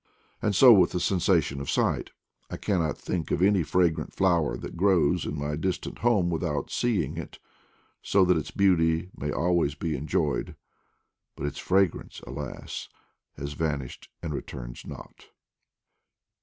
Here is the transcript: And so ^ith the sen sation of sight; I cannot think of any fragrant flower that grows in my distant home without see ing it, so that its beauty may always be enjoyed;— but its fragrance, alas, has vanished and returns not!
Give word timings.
And 0.41 0.55
so 0.55 0.75
^ith 0.77 0.89
the 0.89 0.99
sen 0.99 1.19
sation 1.19 1.61
of 1.61 1.69
sight; 1.69 2.09
I 2.49 2.57
cannot 2.57 2.97
think 2.97 3.29
of 3.29 3.39
any 3.43 3.61
fragrant 3.61 4.15
flower 4.15 4.57
that 4.57 4.75
grows 4.75 5.27
in 5.27 5.37
my 5.37 5.55
distant 5.55 5.99
home 5.99 6.31
without 6.31 6.71
see 6.71 7.03
ing 7.03 7.17
it, 7.19 7.37
so 8.01 8.25
that 8.25 8.35
its 8.35 8.49
beauty 8.49 9.11
may 9.15 9.31
always 9.31 9.75
be 9.75 9.95
enjoyed;— 9.95 10.55
but 11.35 11.45
its 11.45 11.59
fragrance, 11.59 12.19
alas, 12.25 12.89
has 13.37 13.53
vanished 13.53 14.09
and 14.23 14.33
returns 14.33 14.87
not! 14.87 15.25